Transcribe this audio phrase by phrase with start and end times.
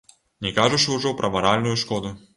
[0.45, 2.17] Не кажучы ўжо пра маральную шкоду.